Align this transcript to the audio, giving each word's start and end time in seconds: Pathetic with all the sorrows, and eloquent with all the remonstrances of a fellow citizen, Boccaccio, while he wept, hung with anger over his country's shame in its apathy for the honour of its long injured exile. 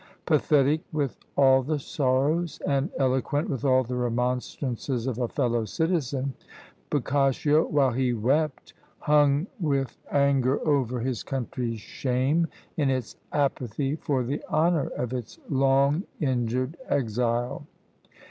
Pathetic 0.25 0.81
with 0.91 1.15
all 1.37 1.61
the 1.61 1.77
sorrows, 1.77 2.59
and 2.65 2.89
eloquent 2.97 3.51
with 3.51 3.63
all 3.63 3.83
the 3.83 3.95
remonstrances 3.95 5.05
of 5.05 5.19
a 5.19 5.27
fellow 5.27 5.63
citizen, 5.63 6.33
Boccaccio, 6.89 7.67
while 7.67 7.91
he 7.91 8.11
wept, 8.11 8.73
hung 8.97 9.45
with 9.59 9.99
anger 10.09 10.59
over 10.67 11.01
his 11.01 11.21
country's 11.21 11.79
shame 11.81 12.47
in 12.77 12.89
its 12.89 13.15
apathy 13.31 13.95
for 13.95 14.23
the 14.23 14.41
honour 14.49 14.87
of 14.87 15.13
its 15.13 15.37
long 15.49 16.01
injured 16.19 16.77
exile. 16.89 17.67